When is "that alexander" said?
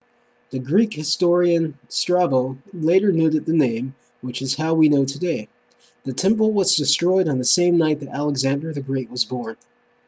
7.99-8.73